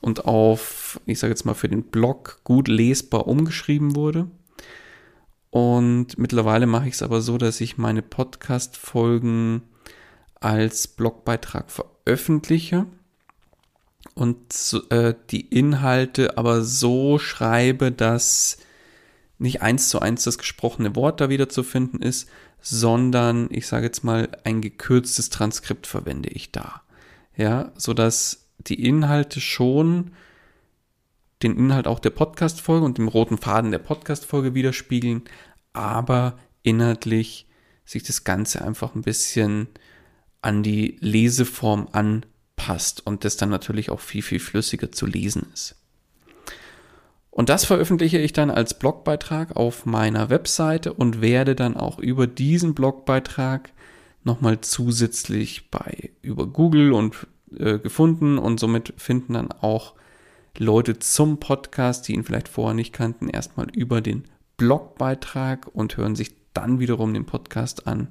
und 0.00 0.25
auf, 0.25 1.00
ich 1.07 1.21
sage 1.21 1.31
jetzt 1.31 1.45
mal, 1.45 1.55
für 1.55 1.69
den 1.69 1.85
Blog 1.85 2.41
gut 2.43 2.67
lesbar 2.67 3.29
umgeschrieben 3.29 3.95
wurde. 3.95 4.26
Und 5.50 6.19
mittlerweile 6.19 6.67
mache 6.67 6.88
ich 6.88 6.95
es 6.95 7.02
aber 7.02 7.21
so, 7.21 7.38
dass 7.38 7.61
ich 7.61 7.79
meine 7.79 8.02
Podcast-Folgen 8.02 9.62
als 10.41 10.88
Blogbeitrag 10.88 11.71
veröffentliche 11.71 12.87
und 14.17 14.83
äh, 14.91 15.14
die 15.31 15.43
Inhalte 15.43 16.37
aber 16.38 16.62
so 16.62 17.21
schreibe, 17.21 17.93
dass 17.93 18.59
nicht 19.38 19.62
eins 19.62 19.88
zu 19.91 20.00
eins 20.00 20.25
das 20.25 20.38
gesprochene 20.38 20.97
Wort 20.97 21.21
da 21.21 21.29
wieder 21.29 21.49
zu 21.49 21.62
finden 21.62 22.02
ist, 22.02 22.29
sondern 22.62 23.49
ich 23.50 23.66
sage 23.66 23.87
jetzt 23.87 24.04
mal 24.04 24.31
ein 24.45 24.62
gekürztes 24.62 25.28
Transkript 25.28 25.87
verwende 25.87 26.31
ich 26.31 26.52
da. 26.52 26.83
Ja, 27.37 27.73
so 27.76 27.92
dass 27.92 28.47
die 28.59 28.83
Inhalte 28.83 29.40
schon 29.40 30.12
den 31.42 31.57
Inhalt 31.57 31.88
auch 31.88 31.99
der 31.99 32.11
Podcast-Folge 32.11 32.87
und 32.87 32.99
dem 32.99 33.09
roten 33.09 33.37
Faden 33.37 33.73
der 33.73 33.81
Podcast-Folge 33.81 34.54
widerspiegeln, 34.54 35.23
aber 35.73 36.38
inhaltlich 36.62 37.49
sich 37.85 38.04
das 38.04 38.23
Ganze 38.23 38.64
einfach 38.64 38.95
ein 38.95 39.02
bisschen 39.02 39.66
an 40.40 40.62
die 40.62 40.99
Leseform 41.00 41.88
anpasst 41.90 43.04
und 43.04 43.25
das 43.25 43.37
dann 43.37 43.49
natürlich 43.49 43.90
auch 43.90 44.00
viel, 44.00 44.23
viel 44.23 44.38
flüssiger 44.38 44.92
zu 44.92 45.07
lesen 45.07 45.49
ist. 45.52 45.82
Und 47.33 47.49
das 47.49 47.65
veröffentliche 47.65 48.19
ich 48.19 48.35
dann 48.35 48.51
als 48.51 48.79
Blogbeitrag 48.79 49.57
auf 49.57 49.87
meiner 49.87 50.29
Webseite 50.29 50.93
und 50.93 51.23
werde 51.23 51.55
dann 51.55 51.79
auch 51.79 51.99
über 51.99 52.27
diesen 52.27 52.75
Blogbeitrag 52.75 53.73
nochmal 54.23 54.61
zusätzlich 54.61 55.71
bei 55.71 56.11
über 56.21 56.47
Google 56.47 56.93
und 56.93 57.27
äh, 57.59 57.79
gefunden 57.79 58.37
und 58.37 58.61
somit 58.61 58.93
finden 58.99 59.33
dann 59.33 59.51
auch 59.51 59.95
Leute 60.59 60.99
zum 60.99 61.41
Podcast, 61.41 62.07
die 62.07 62.12
ihn 62.12 62.25
vielleicht 62.25 62.49
vorher 62.49 62.75
nicht 62.75 62.93
kannten, 62.93 63.29
erstmal 63.29 63.71
über 63.71 64.03
den 64.03 64.25
Blogbeitrag 64.59 65.69
und 65.73 65.97
hören 65.97 66.15
sich 66.15 66.35
dann 66.53 66.81
wiederum 66.81 67.15
den 67.15 67.25
Podcast 67.25 67.87
an. 67.87 68.09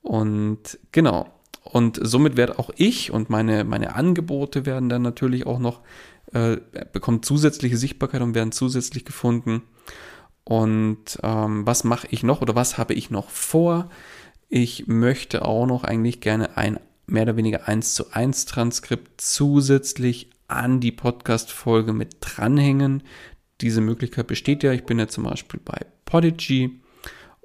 Und 0.00 0.78
genau. 0.92 1.26
Und 1.62 1.98
somit 2.00 2.38
werde 2.38 2.58
auch 2.58 2.70
ich 2.76 3.10
und 3.10 3.28
meine, 3.28 3.64
meine 3.64 3.96
Angebote 3.96 4.64
werden 4.64 4.88
dann 4.88 5.02
natürlich 5.02 5.46
auch 5.46 5.58
noch, 5.58 5.82
äh, 6.32 6.58
bekommen 6.92 7.22
zusätzliche 7.22 7.76
Sichtbarkeit 7.76 8.22
und 8.22 8.34
werden 8.34 8.52
zusätzlich 8.52 9.04
gefunden. 9.04 9.62
Und 10.44 11.18
ähm, 11.22 11.66
was 11.66 11.84
mache 11.84 12.06
ich 12.10 12.22
noch 12.22 12.40
oder 12.40 12.54
was 12.54 12.78
habe 12.78 12.94
ich 12.94 13.10
noch 13.10 13.30
vor? 13.30 13.90
Ich 14.48 14.86
möchte 14.86 15.44
auch 15.44 15.66
noch 15.66 15.82
eigentlich 15.82 16.20
gerne 16.20 16.56
ein 16.56 16.78
mehr 17.06 17.24
oder 17.24 17.36
weniger 17.36 17.68
1 17.68 17.94
zu 17.94 18.12
1 18.12 18.46
Transkript 18.46 19.20
zusätzlich 19.20 20.30
an 20.48 20.80
die 20.80 20.92
Podcast-Folge 20.92 21.92
mit 21.92 22.16
dranhängen. 22.20 23.02
Diese 23.60 23.80
Möglichkeit 23.80 24.26
besteht 24.26 24.62
ja. 24.62 24.72
Ich 24.72 24.84
bin 24.84 24.98
ja 24.98 25.08
zum 25.08 25.24
Beispiel 25.24 25.60
bei 25.64 25.86
Podigy 26.04 26.80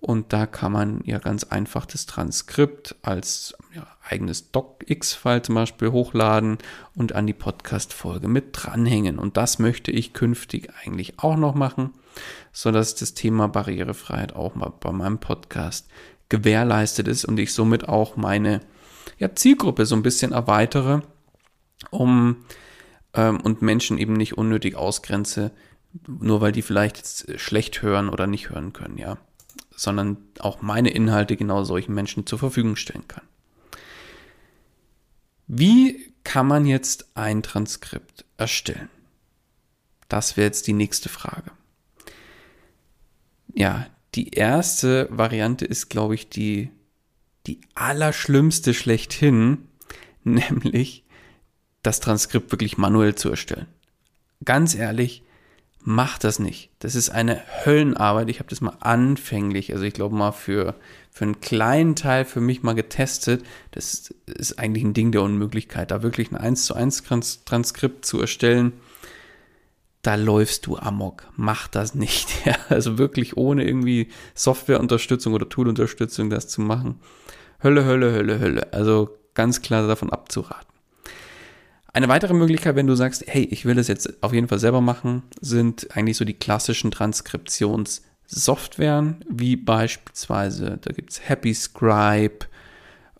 und 0.01 0.33
da 0.33 0.47
kann 0.47 0.71
man 0.71 1.01
ja 1.05 1.19
ganz 1.19 1.43
einfach 1.45 1.85
das 1.85 2.07
Transkript 2.07 2.95
als 3.03 3.55
ja, 3.75 3.85
eigenes 4.09 4.51
DocX-File 4.51 5.43
zum 5.43 5.55
Beispiel 5.55 5.91
hochladen 5.91 6.57
und 6.95 7.13
an 7.13 7.27
die 7.27 7.33
Podcast-Folge 7.33 8.27
mit 8.27 8.47
dranhängen. 8.53 9.19
Und 9.19 9.37
das 9.37 9.59
möchte 9.59 9.91
ich 9.91 10.13
künftig 10.13 10.71
eigentlich 10.83 11.19
auch 11.19 11.37
noch 11.37 11.53
machen, 11.53 11.91
sodass 12.51 12.95
das 12.95 13.13
Thema 13.13 13.47
Barrierefreiheit 13.47 14.35
auch 14.35 14.55
mal 14.55 14.73
bei 14.79 14.91
meinem 14.91 15.19
Podcast 15.19 15.87
gewährleistet 16.29 17.07
ist 17.07 17.23
und 17.23 17.37
ich 17.37 17.53
somit 17.53 17.87
auch 17.87 18.15
meine 18.15 18.61
ja, 19.19 19.35
Zielgruppe 19.35 19.85
so 19.85 19.95
ein 19.95 20.03
bisschen 20.03 20.31
erweitere, 20.31 21.03
um 21.91 22.37
ähm, 23.13 23.39
und 23.41 23.61
Menschen 23.61 23.99
eben 23.99 24.13
nicht 24.13 24.35
unnötig 24.35 24.75
ausgrenze, 24.75 25.51
nur 26.07 26.41
weil 26.41 26.53
die 26.53 26.63
vielleicht 26.63 27.39
schlecht 27.39 27.83
hören 27.83 28.09
oder 28.09 28.25
nicht 28.25 28.49
hören 28.49 28.73
können, 28.73 28.97
ja, 28.97 29.17
sondern 29.75 30.17
auch 30.39 30.61
meine 30.61 30.89
Inhalte 30.89 31.37
genau 31.37 31.63
solchen 31.63 31.93
Menschen 31.93 32.25
zur 32.25 32.39
Verfügung 32.39 32.75
stellen 32.75 33.07
kann. 33.07 33.23
Wie 35.47 36.13
kann 36.23 36.47
man 36.47 36.65
jetzt 36.65 37.09
ein 37.15 37.43
Transkript 37.43 38.25
erstellen? 38.37 38.89
Das 40.07 40.37
wäre 40.37 40.45
jetzt 40.45 40.67
die 40.67 40.73
nächste 40.73 41.09
Frage. 41.09 41.51
Ja, 43.53 43.87
die 44.15 44.31
erste 44.31 45.07
Variante 45.09 45.65
ist, 45.65 45.89
glaube 45.89 46.15
ich, 46.15 46.29
die, 46.29 46.69
die 47.47 47.61
allerschlimmste 47.75 48.73
schlechthin, 48.73 49.67
nämlich 50.23 51.05
das 51.83 51.99
Transkript 51.99 52.51
wirklich 52.51 52.77
manuell 52.77 53.15
zu 53.15 53.29
erstellen. 53.29 53.67
Ganz 54.43 54.75
ehrlich, 54.75 55.23
macht 55.83 56.23
das 56.23 56.39
nicht. 56.39 56.69
Das 56.79 56.95
ist 56.95 57.09
eine 57.09 57.41
Höllenarbeit. 57.65 58.29
Ich 58.29 58.39
habe 58.39 58.49
das 58.49 58.61
mal 58.61 58.77
anfänglich, 58.79 59.73
also 59.73 59.83
ich 59.83 59.93
glaube 59.93 60.15
mal 60.15 60.31
für, 60.31 60.75
für 61.11 61.25
einen 61.25 61.41
kleinen 61.41 61.95
Teil 61.95 62.25
für 62.25 62.41
mich 62.41 62.63
mal 62.63 62.73
getestet. 62.73 63.43
Das 63.71 64.13
ist 64.25 64.59
eigentlich 64.59 64.83
ein 64.83 64.93
Ding 64.93 65.11
der 65.11 65.23
Unmöglichkeit, 65.23 65.91
da 65.91 66.03
wirklich 66.03 66.31
ein 66.31 66.37
1 66.37 66.65
zu 66.65 66.75
1 66.75 67.03
Transkript 67.45 68.05
zu 68.05 68.19
erstellen. 68.19 68.73
Da 70.01 70.15
läufst 70.15 70.65
du 70.65 70.77
amok. 70.77 71.27
Mach 71.35 71.67
das 71.67 71.95
nicht. 71.95 72.29
Ja, 72.45 72.55
also 72.69 72.97
wirklich 72.97 73.37
ohne 73.37 73.63
irgendwie 73.63 74.09
Softwareunterstützung 74.33 75.33
oder 75.33 75.47
Toolunterstützung 75.47 76.29
das 76.29 76.47
zu 76.47 76.61
machen. 76.61 76.99
Hölle, 77.63 77.85
Hölle, 77.85 78.11
Hölle, 78.11 78.39
Hölle. 78.39 78.73
Also 78.73 79.15
ganz 79.35 79.61
klar 79.61 79.87
davon 79.87 80.09
abzuraten. 80.09 80.70
Eine 81.93 82.07
weitere 82.07 82.33
Möglichkeit, 82.33 82.77
wenn 82.77 82.87
du 82.87 82.95
sagst, 82.95 83.25
hey, 83.27 83.43
ich 83.43 83.65
will 83.65 83.75
das 83.75 83.89
jetzt 83.89 84.23
auf 84.23 84.31
jeden 84.33 84.47
Fall 84.47 84.59
selber 84.59 84.79
machen, 84.79 85.23
sind 85.41 85.93
eigentlich 85.95 86.15
so 86.15 86.23
die 86.23 86.35
klassischen 86.35 86.89
Transkriptionssoftwaren, 86.89 89.25
wie 89.29 89.57
beispielsweise, 89.57 90.79
da 90.81 90.93
gibt 90.93 91.11
es 91.11 91.27
Happy 91.27 91.53
Scribe 91.53 92.45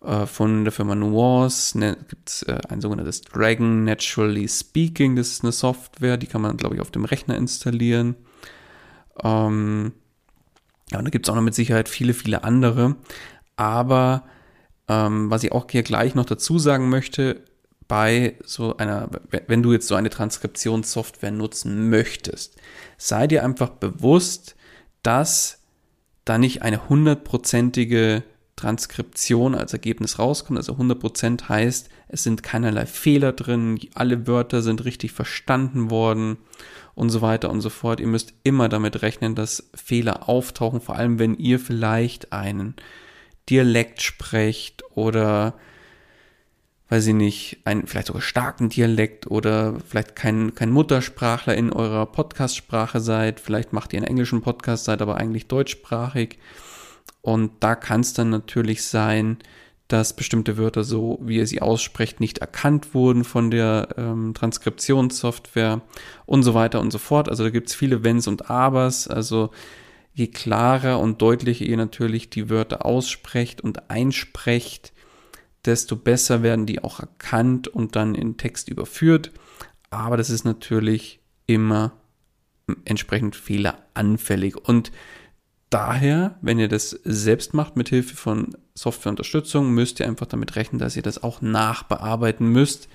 äh, 0.02 0.24
von 0.24 0.64
der 0.64 0.72
Firma 0.72 0.94
Nuance, 0.94 1.78
ne, 1.78 1.98
gibt 2.08 2.30
es 2.30 2.44
äh, 2.44 2.60
ein 2.70 2.80
sogenanntes 2.80 3.20
Dragon 3.20 3.84
Naturally 3.84 4.48
Speaking, 4.48 5.16
das 5.16 5.28
ist 5.28 5.44
eine 5.44 5.52
Software, 5.52 6.16
die 6.16 6.26
kann 6.26 6.40
man, 6.40 6.56
glaube 6.56 6.76
ich, 6.76 6.80
auf 6.80 6.90
dem 6.90 7.04
Rechner 7.04 7.36
installieren. 7.36 8.16
Ähm, 9.22 9.92
ja, 10.90 10.98
und 10.98 11.04
da 11.04 11.10
gibt 11.10 11.26
es 11.26 11.30
auch 11.30 11.36
noch 11.36 11.42
mit 11.42 11.54
Sicherheit 11.54 11.90
viele, 11.90 12.14
viele 12.14 12.42
andere. 12.44 12.96
Aber 13.56 14.24
ähm, 14.88 15.30
was 15.30 15.44
ich 15.44 15.52
auch 15.52 15.66
hier 15.70 15.82
gleich 15.82 16.14
noch 16.14 16.24
dazu 16.24 16.58
sagen 16.58 16.88
möchte, 16.88 17.44
bei 17.92 18.36
so 18.42 18.78
einer, 18.78 19.10
wenn 19.48 19.62
du 19.62 19.70
jetzt 19.74 19.86
so 19.86 19.96
eine 19.96 20.08
Transkriptionssoftware 20.08 21.30
nutzen 21.30 21.90
möchtest, 21.90 22.56
sei 22.96 23.26
dir 23.26 23.44
einfach 23.44 23.68
bewusst, 23.68 24.56
dass 25.02 25.58
da 26.24 26.38
nicht 26.38 26.62
eine 26.62 26.88
hundertprozentige 26.88 28.22
Transkription 28.56 29.54
als 29.54 29.74
Ergebnis 29.74 30.18
rauskommt. 30.18 30.58
Also 30.58 30.72
100% 30.72 31.50
heißt, 31.50 31.90
es 32.08 32.22
sind 32.22 32.42
keinerlei 32.42 32.86
Fehler 32.86 33.34
drin, 33.34 33.78
alle 33.92 34.26
Wörter 34.26 34.62
sind 34.62 34.86
richtig 34.86 35.12
verstanden 35.12 35.90
worden 35.90 36.38
und 36.94 37.10
so 37.10 37.20
weiter 37.20 37.50
und 37.50 37.60
so 37.60 37.68
fort. 37.68 38.00
Ihr 38.00 38.06
müsst 38.06 38.32
immer 38.42 38.70
damit 38.70 39.02
rechnen, 39.02 39.34
dass 39.34 39.68
Fehler 39.74 40.30
auftauchen, 40.30 40.80
vor 40.80 40.96
allem 40.96 41.18
wenn 41.18 41.34
ihr 41.34 41.60
vielleicht 41.60 42.32
einen 42.32 42.74
Dialekt 43.50 44.00
sprecht 44.00 44.82
oder 44.94 45.58
weiß 46.92 47.06
ich 47.06 47.14
nicht, 47.14 47.56
einen 47.64 47.86
vielleicht 47.86 48.08
sogar 48.08 48.20
starken 48.20 48.68
Dialekt 48.68 49.26
oder 49.26 49.76
vielleicht 49.88 50.14
kein, 50.14 50.54
kein 50.54 50.70
Muttersprachler 50.70 51.54
in 51.54 51.72
eurer 51.72 52.04
Podcast-Sprache 52.04 53.00
seid, 53.00 53.40
vielleicht 53.40 53.72
macht 53.72 53.94
ihr 53.94 54.00
einen 54.00 54.08
englischen 54.08 54.42
Podcast, 54.42 54.84
seid 54.84 55.00
aber 55.00 55.16
eigentlich 55.16 55.46
deutschsprachig. 55.46 56.38
Und 57.22 57.52
da 57.60 57.76
kann 57.76 58.02
es 58.02 58.12
dann 58.12 58.28
natürlich 58.28 58.84
sein, 58.84 59.38
dass 59.88 60.14
bestimmte 60.14 60.58
Wörter 60.58 60.84
so, 60.84 61.18
wie 61.22 61.38
ihr 61.38 61.46
sie 61.46 61.62
aussprecht, 61.62 62.20
nicht 62.20 62.38
erkannt 62.38 62.92
wurden 62.92 63.24
von 63.24 63.50
der 63.50 63.88
ähm, 63.96 64.34
Transkriptionssoftware 64.34 65.80
und 66.26 66.42
so 66.42 66.52
weiter 66.52 66.78
und 66.82 66.90
so 66.90 66.98
fort. 66.98 67.30
Also 67.30 67.42
da 67.42 67.48
gibt 67.48 67.68
es 67.68 67.74
viele 67.74 68.04
Wenns 68.04 68.26
und 68.26 68.50
Abers. 68.50 69.08
Also 69.08 69.50
je 70.12 70.26
klarer 70.26 71.00
und 71.00 71.22
deutlicher 71.22 71.64
ihr 71.64 71.78
natürlich 71.78 72.28
die 72.28 72.50
Wörter 72.50 72.84
aussprecht 72.84 73.62
und 73.62 73.88
einsprecht, 73.90 74.91
desto 75.64 75.96
besser 75.96 76.42
werden 76.42 76.66
die 76.66 76.82
auch 76.82 77.00
erkannt 77.00 77.68
und 77.68 77.96
dann 77.96 78.14
in 78.14 78.36
Text 78.36 78.68
überführt. 78.68 79.32
Aber 79.90 80.16
das 80.16 80.30
ist 80.30 80.44
natürlich 80.44 81.20
immer 81.46 81.92
entsprechend 82.84 83.36
fehleranfällig. 83.36 84.56
Und 84.56 84.92
daher, 85.70 86.38
wenn 86.42 86.58
ihr 86.58 86.68
das 86.68 86.90
selbst 87.04 87.54
macht 87.54 87.76
mit 87.76 87.88
Hilfe 87.88 88.16
von 88.16 88.56
Softwareunterstützung, 88.74 89.70
müsst 89.70 90.00
ihr 90.00 90.06
einfach 90.06 90.26
damit 90.26 90.56
rechnen, 90.56 90.78
dass 90.78 90.96
ihr 90.96 91.02
das 91.02 91.22
auch 91.22 91.40
nachbearbeiten 91.40 92.48
müsst. 92.48 92.88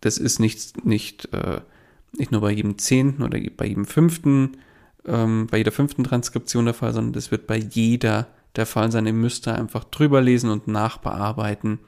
Das 0.00 0.18
ist 0.18 0.38
nicht, 0.38 0.84
nicht, 0.84 1.32
äh, 1.32 1.60
nicht 2.12 2.32
nur 2.32 2.40
bei 2.40 2.50
jedem 2.50 2.78
zehnten 2.78 3.22
oder 3.22 3.38
bei 3.56 3.66
jedem 3.66 3.86
fünften, 3.86 4.58
ähm, 5.06 5.46
bei 5.50 5.58
jeder 5.58 5.72
fünften 5.72 6.04
Transkription 6.04 6.64
der 6.64 6.74
Fall, 6.74 6.92
sondern 6.92 7.12
das 7.12 7.30
wird 7.30 7.46
bei 7.46 7.56
jeder 7.56 8.28
der 8.56 8.66
Fall 8.66 8.92
sein. 8.92 9.06
Ihr 9.06 9.12
müsst 9.12 9.46
da 9.46 9.54
einfach 9.54 9.84
drüber 9.84 10.20
lesen 10.20 10.50
und 10.50 10.68
nachbearbeiten. 10.68 11.78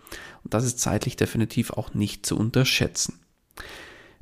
Und 0.43 0.55
das 0.55 0.65
ist 0.65 0.81
zeitlich 0.81 1.17
definitiv 1.17 1.71
auch 1.71 1.95
nicht 1.95 2.27
zu 2.27 2.37
unterschätzen. 2.37 3.21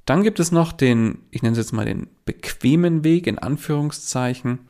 Dann 0.04 0.24
gibt 0.24 0.40
es 0.40 0.50
noch 0.50 0.72
den, 0.72 1.18
ich 1.30 1.42
nenne 1.42 1.52
es 1.52 1.58
jetzt 1.58 1.72
mal 1.72 1.84
den 1.84 2.08
bequemen 2.24 3.04
Weg 3.04 3.26
in 3.26 3.38
Anführungszeichen 3.38 4.60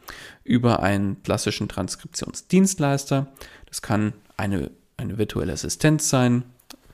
über 0.45 0.83
einen 0.83 1.23
klassischen 1.23 1.69
Transkriptionsdienstleister. 1.69 3.33
Das 3.67 3.81
kann 3.81 4.13
eine, 4.37 4.71
eine 4.99 5.17
virtuelle 5.17 5.55
Assistenz 5.55 6.11
sein, 6.11 6.45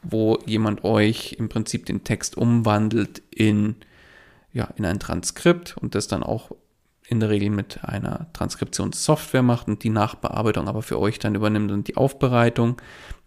wo 0.02 0.38
jemand 0.46 0.84
euch 0.84 1.34
im 1.38 1.48
Prinzip 1.48 1.86
den 1.86 2.04
Text 2.04 2.36
umwandelt 2.36 3.22
in, 3.30 3.74
ja, 4.52 4.68
in 4.76 4.84
ein 4.84 5.00
Transkript 5.00 5.76
und 5.76 5.96
das 5.96 6.06
dann 6.06 6.22
auch 6.22 6.52
in 7.08 7.20
der 7.20 7.30
Regel 7.30 7.50
mit 7.50 7.84
einer 7.84 8.26
Transkriptionssoftware 8.34 9.42
macht 9.42 9.66
und 9.68 9.82
die 9.82 9.90
Nachbearbeitung 9.90 10.68
aber 10.68 10.82
für 10.82 10.98
euch 10.98 11.18
dann 11.18 11.34
übernimmt 11.34 11.72
und 11.72 11.88
die 11.88 11.96
Aufbereitung, 11.96 12.80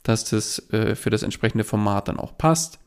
dass 0.03 0.29
das 0.29 0.69
äh, 0.71 0.95
für 0.95 1.09
das 1.09 1.23
entsprechende 1.23 1.63
Format 1.63 2.07
dann 2.07 2.19
auch 2.19 2.37
passt. 2.37 2.79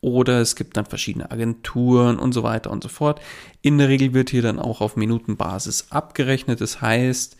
Oder 0.00 0.40
es 0.40 0.56
gibt 0.56 0.76
dann 0.76 0.86
verschiedene 0.86 1.30
Agenturen 1.30 2.18
und 2.18 2.32
so 2.32 2.42
weiter 2.42 2.70
und 2.70 2.82
so 2.82 2.88
fort. 2.88 3.20
In 3.60 3.78
der 3.78 3.88
Regel 3.88 4.14
wird 4.14 4.30
hier 4.30 4.42
dann 4.42 4.58
auch 4.58 4.80
auf 4.80 4.96
Minutenbasis 4.96 5.86
abgerechnet. 5.90 6.60
Das 6.60 6.80
heißt, 6.80 7.36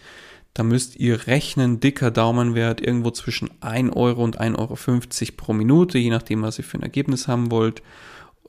da 0.55 0.63
müsst 0.63 0.97
ihr 0.97 1.27
rechnen, 1.27 1.81
dicker 1.81 2.11
Daumenwert, 2.11 2.81
irgendwo 2.81 3.11
zwischen 3.11 3.51
1 3.63 3.95
Euro 3.97 4.23
und 4.23 4.41
1,50 4.41 4.59
Euro 4.59 5.33
pro 5.37 5.53
Minute, 5.53 5.99
je 5.99 6.11
nachdem, 6.11 6.43
was 6.43 6.59
ihr 6.59 6.65
für 6.65 6.79
ein 6.79 6.83
Ergebnis 6.83 7.27
haben 7.27 7.51
wollt. 7.51 7.83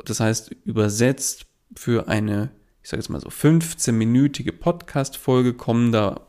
Das 0.06 0.20
heißt, 0.20 0.52
übersetzt 0.66 1.46
für 1.76 2.08
eine 2.08 2.52
ich 2.84 2.90
sage 2.90 3.00
jetzt 3.00 3.10
mal 3.10 3.22
so 3.22 3.30
15-minütige 3.30 4.52
Podcast-Folge 4.52 5.54
kommen 5.54 5.94
da 5.94 6.20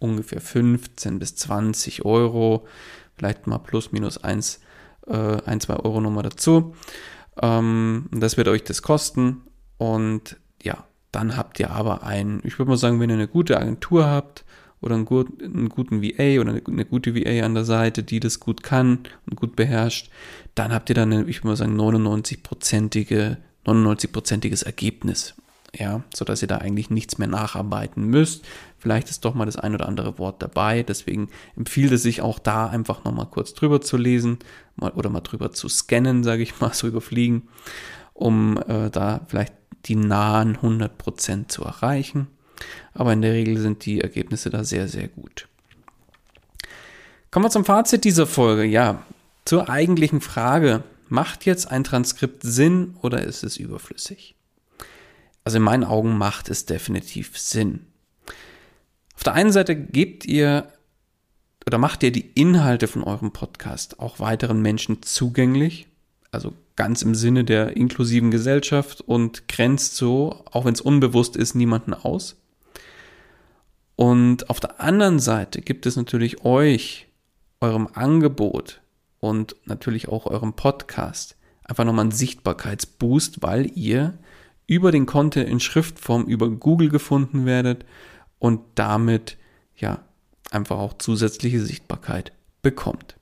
ungefähr 0.00 0.40
15 0.40 1.20
bis 1.20 1.36
20 1.36 2.04
Euro, 2.04 2.66
vielleicht 3.16 3.46
mal 3.46 3.58
plus 3.58 3.92
minus 3.92 4.18
1, 4.18 4.60
äh, 5.06 5.12
1 5.12 5.64
2 5.64 5.76
Euro 5.76 6.00
nochmal 6.00 6.24
dazu. 6.24 6.74
Ähm, 7.40 8.06
das 8.10 8.36
wird 8.36 8.48
euch 8.48 8.64
das 8.64 8.82
kosten 8.82 9.42
und 9.78 10.36
ja, 10.60 10.84
dann 11.12 11.36
habt 11.36 11.60
ihr 11.60 11.70
aber 11.70 12.02
einen, 12.02 12.40
ich 12.42 12.58
würde 12.58 12.70
mal 12.70 12.76
sagen, 12.76 12.98
wenn 12.98 13.10
ihr 13.10 13.14
eine 13.14 13.28
gute 13.28 13.56
Agentur 13.56 14.06
habt 14.06 14.44
oder 14.80 14.96
einen, 14.96 15.04
gut, 15.04 15.40
einen 15.40 15.68
guten 15.68 16.02
VA 16.02 16.40
oder 16.40 16.50
eine, 16.50 16.62
eine, 16.66 16.84
gute 16.84 17.14
VA 17.14 17.44
an 17.44 17.54
der 17.54 17.64
Seite, 17.64 18.02
die 18.02 18.18
das 18.18 18.40
gut 18.40 18.64
kann 18.64 19.00
und 19.26 19.36
gut 19.36 19.54
beherrscht, 19.54 20.10
dann 20.56 20.72
habt 20.72 20.88
ihr 20.88 20.96
dann, 20.96 21.12
eine, 21.12 21.24
ich 21.26 21.38
würde 21.38 21.48
mal 21.48 21.56
sagen, 21.56 21.80
99-prozentige 21.80 23.36
99-prozentiges 23.64 24.64
Ergebnis 24.64 25.34
ja, 25.78 26.02
so 26.14 26.24
dass 26.24 26.42
ihr 26.42 26.48
da 26.48 26.58
eigentlich 26.58 26.90
nichts 26.90 27.18
mehr 27.18 27.28
nacharbeiten 27.28 28.04
müsst. 28.04 28.44
Vielleicht 28.78 29.10
ist 29.10 29.24
doch 29.24 29.34
mal 29.34 29.44
das 29.44 29.56
ein 29.56 29.74
oder 29.74 29.86
andere 29.86 30.18
Wort 30.18 30.42
dabei, 30.42 30.82
deswegen 30.82 31.28
empfiehlt 31.56 31.92
es 31.92 32.02
sich 32.02 32.22
auch 32.22 32.38
da 32.38 32.66
einfach 32.66 33.04
nochmal 33.04 33.26
kurz 33.26 33.54
drüber 33.54 33.80
zu 33.80 33.96
lesen 33.96 34.38
mal, 34.76 34.92
oder 34.92 35.10
mal 35.10 35.20
drüber 35.20 35.52
zu 35.52 35.68
scannen, 35.68 36.24
sage 36.24 36.42
ich 36.42 36.60
mal, 36.60 36.72
so 36.72 36.86
überfliegen, 36.86 37.48
um 38.14 38.58
äh, 38.68 38.90
da 38.90 39.20
vielleicht 39.26 39.52
die 39.86 39.96
nahen 39.96 40.56
100% 40.56 41.48
zu 41.48 41.62
erreichen. 41.64 42.28
Aber 42.94 43.12
in 43.12 43.22
der 43.22 43.32
Regel 43.32 43.58
sind 43.58 43.84
die 43.84 44.00
Ergebnisse 44.00 44.50
da 44.50 44.64
sehr, 44.64 44.88
sehr 44.88 45.08
gut. 45.08 45.46
Kommen 47.30 47.44
wir 47.44 47.50
zum 47.50 47.66
Fazit 47.66 48.04
dieser 48.04 48.26
Folge. 48.26 48.64
Ja, 48.64 49.02
zur 49.44 49.68
eigentlichen 49.68 50.20
Frage. 50.20 50.82
Macht 51.08 51.44
jetzt 51.44 51.70
ein 51.70 51.84
Transkript 51.84 52.42
Sinn 52.42 52.96
oder 53.02 53.22
ist 53.22 53.44
es 53.44 53.58
überflüssig? 53.58 54.35
Also 55.46 55.58
in 55.58 55.62
meinen 55.62 55.84
Augen 55.84 56.18
macht 56.18 56.50
es 56.50 56.66
definitiv 56.66 57.38
Sinn. 57.38 57.86
Auf 59.14 59.22
der 59.22 59.34
einen 59.34 59.52
Seite 59.52 59.76
gebt 59.76 60.24
ihr 60.26 60.72
oder 61.64 61.78
macht 61.78 62.02
ihr 62.02 62.10
die 62.10 62.32
Inhalte 62.32 62.88
von 62.88 63.04
eurem 63.04 63.30
Podcast 63.30 64.00
auch 64.00 64.18
weiteren 64.18 64.60
Menschen 64.60 65.02
zugänglich, 65.02 65.86
also 66.32 66.52
ganz 66.74 67.02
im 67.02 67.14
Sinne 67.14 67.44
der 67.44 67.76
inklusiven 67.76 68.32
Gesellschaft 68.32 69.02
und 69.02 69.46
grenzt 69.46 69.94
so, 69.94 70.42
auch 70.50 70.64
wenn 70.64 70.74
es 70.74 70.80
unbewusst 70.80 71.36
ist, 71.36 71.54
niemanden 71.54 71.94
aus. 71.94 72.34
Und 73.94 74.50
auf 74.50 74.58
der 74.58 74.80
anderen 74.80 75.20
Seite 75.20 75.60
gibt 75.60 75.86
es 75.86 75.94
natürlich 75.94 76.44
euch, 76.44 77.06
eurem 77.60 77.86
Angebot 77.92 78.80
und 79.20 79.54
natürlich 79.64 80.08
auch 80.08 80.26
eurem 80.26 80.54
Podcast 80.54 81.36
einfach 81.62 81.84
nochmal 81.84 82.06
einen 82.06 82.10
Sichtbarkeitsboost, 82.10 83.42
weil 83.42 83.70
ihr 83.78 84.18
über 84.66 84.92
den 84.92 85.06
Content 85.06 85.48
in 85.48 85.60
Schriftform 85.60 86.24
über 86.24 86.48
Google 86.50 86.88
gefunden 86.88 87.46
werdet 87.46 87.84
und 88.38 88.60
damit 88.74 89.36
ja 89.76 90.00
einfach 90.50 90.78
auch 90.78 90.98
zusätzliche 90.98 91.60
Sichtbarkeit 91.60 92.32
bekommt. 92.62 93.16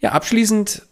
Ja, 0.00 0.12
abschließend, 0.12 0.86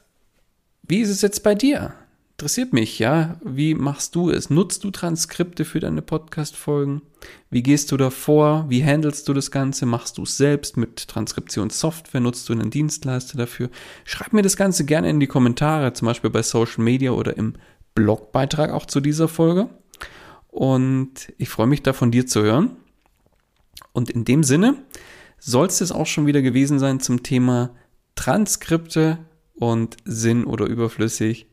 wie 0.82 1.00
ist 1.00 1.10
es 1.10 1.22
jetzt 1.22 1.42
bei 1.42 1.54
dir? 1.54 1.94
Interessiert 2.32 2.72
mich, 2.72 3.00
ja. 3.00 3.36
Wie 3.42 3.74
machst 3.74 4.14
du 4.14 4.30
es? 4.30 4.48
Nutzt 4.48 4.84
du 4.84 4.92
Transkripte 4.92 5.64
für 5.64 5.80
deine 5.80 6.02
Podcast-Folgen? 6.02 7.02
Wie 7.50 7.64
gehst 7.64 7.90
du 7.90 7.96
da 7.96 8.10
vor? 8.10 8.66
Wie 8.68 8.84
handelst 8.84 9.26
du 9.28 9.34
das 9.34 9.50
Ganze? 9.50 9.86
Machst 9.86 10.18
du 10.18 10.22
es 10.22 10.36
selbst 10.36 10.76
mit 10.76 11.08
Transkriptionssoftware? 11.08 12.20
Nutzt 12.20 12.48
du 12.48 12.52
einen 12.52 12.70
Dienstleister 12.70 13.36
dafür? 13.38 13.70
Schreib 14.04 14.32
mir 14.32 14.42
das 14.42 14.56
Ganze 14.56 14.84
gerne 14.84 15.10
in 15.10 15.18
die 15.18 15.26
Kommentare, 15.26 15.92
zum 15.94 16.06
Beispiel 16.06 16.30
bei 16.30 16.42
Social 16.42 16.84
Media 16.84 17.10
oder 17.10 17.36
im 17.36 17.54
Blogbeitrag 17.98 18.70
auch 18.70 18.86
zu 18.86 19.00
dieser 19.00 19.26
Folge. 19.28 19.68
Und 20.48 21.32
ich 21.36 21.48
freue 21.48 21.66
mich 21.66 21.82
da 21.82 21.92
von 21.92 22.10
dir 22.10 22.26
zu 22.26 22.42
hören. 22.42 22.76
Und 23.92 24.10
in 24.10 24.24
dem 24.24 24.44
Sinne 24.44 24.76
soll 25.38 25.66
es 25.66 25.78
das 25.78 25.92
auch 25.92 26.06
schon 26.06 26.26
wieder 26.26 26.42
gewesen 26.42 26.78
sein 26.78 27.00
zum 27.00 27.22
Thema 27.22 27.70
Transkripte 28.14 29.18
und 29.54 29.96
Sinn 30.04 30.44
oder 30.44 30.66
überflüssig. 30.66 31.46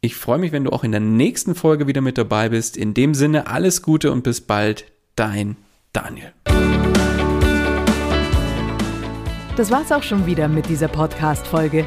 Ich 0.00 0.16
freue 0.16 0.38
mich, 0.38 0.52
wenn 0.52 0.64
du 0.64 0.70
auch 0.70 0.84
in 0.84 0.90
der 0.90 1.00
nächsten 1.00 1.54
Folge 1.54 1.86
wieder 1.86 2.00
mit 2.00 2.18
dabei 2.18 2.48
bist. 2.48 2.76
In 2.76 2.92
dem 2.92 3.14
Sinne 3.14 3.46
alles 3.46 3.80
Gute 3.80 4.10
und 4.12 4.22
bis 4.22 4.40
bald, 4.40 4.84
dein 5.16 5.56
Daniel. 5.92 6.32
Das 9.56 9.70
war's 9.70 9.92
auch 9.92 10.02
schon 10.02 10.26
wieder 10.26 10.48
mit 10.48 10.68
dieser 10.68 10.88
Podcast-Folge. 10.88 11.86